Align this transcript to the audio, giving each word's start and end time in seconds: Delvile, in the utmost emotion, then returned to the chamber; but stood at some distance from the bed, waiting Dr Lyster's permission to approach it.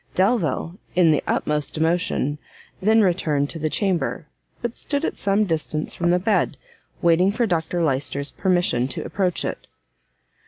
Delvile, 0.15 0.79
in 0.95 1.11
the 1.11 1.23
utmost 1.27 1.77
emotion, 1.77 2.39
then 2.81 3.01
returned 3.01 3.51
to 3.51 3.59
the 3.59 3.69
chamber; 3.69 4.25
but 4.59 4.75
stood 4.75 5.05
at 5.05 5.15
some 5.15 5.43
distance 5.45 5.93
from 5.93 6.09
the 6.09 6.17
bed, 6.17 6.57
waiting 7.03 7.29
Dr 7.29 7.83
Lyster's 7.83 8.31
permission 8.31 8.87
to 8.87 9.05
approach 9.05 9.45
it. 9.45 9.67